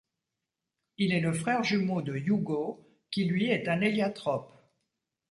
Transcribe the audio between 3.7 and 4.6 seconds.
Eliatrope.